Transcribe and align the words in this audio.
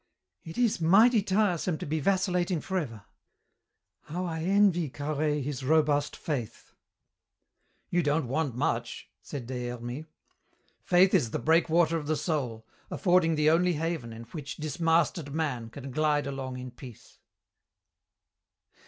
"It 0.43 0.57
is 0.57 0.81
mighty 0.81 1.21
tiresome 1.21 1.77
to 1.77 1.85
be 1.85 1.99
vacillating 1.99 2.59
forever. 2.59 3.03
How 4.05 4.25
I 4.25 4.39
envy 4.41 4.89
Carhaix 4.89 5.43
his 5.45 5.63
robust 5.63 6.15
faith!" 6.15 6.73
"You 7.91 8.01
don't 8.01 8.27
want 8.27 8.55
much!" 8.55 9.11
said 9.21 9.45
Des 9.45 9.67
Hermies. 9.69 10.05
"Faith 10.83 11.13
is 11.13 11.29
the 11.29 11.37
breakwater 11.37 11.97
of 11.97 12.07
the 12.07 12.15
soul, 12.17 12.65
affording 12.89 13.35
the 13.35 13.51
only 13.51 13.73
haven 13.73 14.11
in 14.11 14.23
which 14.23 14.57
dismasted 14.57 15.35
man 15.35 15.69
can 15.69 15.91
glide 15.91 16.25
along 16.25 16.57
in 16.57 16.71
peace." 16.71 17.19